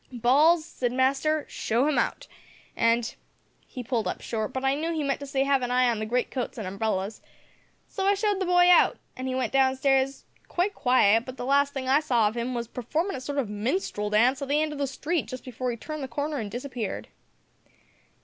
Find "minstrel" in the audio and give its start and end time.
13.47-14.09